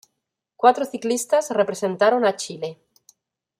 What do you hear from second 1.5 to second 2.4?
representaron a